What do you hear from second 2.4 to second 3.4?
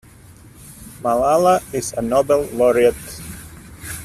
laureate.